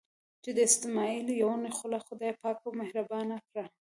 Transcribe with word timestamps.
چې 0.43 0.49
د 0.55 0.59
اسمعیل 0.67 1.27
یون 1.43 1.61
خوله 1.77 1.99
خدای 2.07 2.31
پاک 2.41 2.59
مهربانه 2.79 3.35
کړه. 3.47 3.63